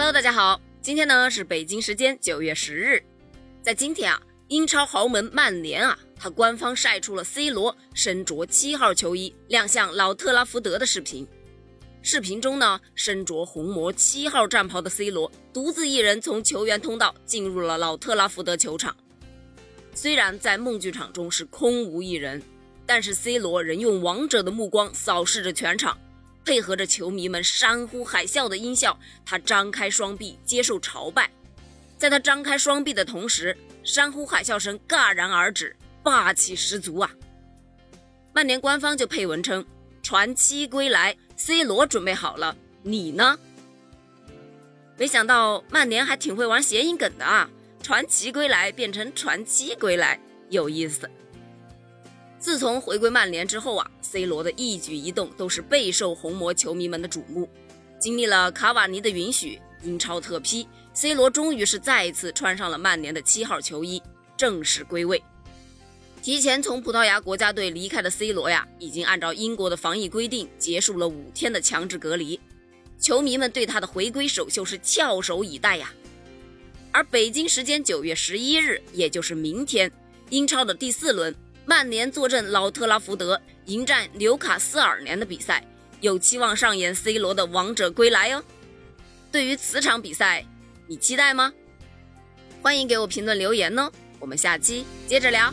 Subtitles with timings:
[0.00, 3.02] Hello，大家好，今天呢是北京时间九月十日，
[3.60, 11.28] 在今天啊，英超豪门曼联啊，他官方晒出了 C 罗身着七号球衣亮相老特拉福德的视频。
[12.00, 18.96] 视频中呢，身着红魔七号战袍的 C 罗独自一人从球员通道进入了老特拉福德球场。
[19.94, 22.42] 虽然在梦剧场中是空无一人，
[22.86, 25.98] 但是 C 罗仍用王者的目光扫视着全场。
[26.44, 31.30] 配合着球迷们山呼海啸的音效，他张开双臂接受朝拜。
[31.98, 37.10] 在他张开双臂的同时，山呼海啸声戛然而止，霸气十足啊！
[38.32, 39.64] 曼联官方就配文称
[40.02, 43.38] ：“传奇归来，C 罗准备好了，你呢？”
[44.96, 47.50] 没想到曼联还挺会玩谐音梗的啊！
[47.82, 51.10] 传奇归来变成传奇归来，有意思。
[52.40, 57.46] 自从回归曼联之后啊，C 罗的一举一动都是备受红魔球迷们的瞩目。
[57.98, 64.02] 经历了卡瓦尼的允许，英超特批，C 罗终于是再一次穿上了曼联的七号球衣，
[64.38, 65.22] 正式归位。
[66.22, 72.40] 提前从葡萄牙国家队离开的 C 罗呀，已经按照英国的防疫规定结束了五天的强制隔离。
[72.98, 75.92] 球迷们对他的回归首秀是翘首以待呀。
[76.90, 79.92] 而北京时间九月十一日，也就是明天，
[80.30, 81.34] 英超的第四轮。
[81.66, 85.64] 曼联坐镇老特拉福德迎战纽卡斯尔联的比赛，
[86.00, 88.42] 有期望上演 C 罗的王者归来哦。
[89.30, 90.44] 对于此场比赛，
[90.86, 91.52] 你期待吗？
[92.62, 93.90] 欢迎给我评论留言哦。
[94.18, 95.52] 我们下期接着聊。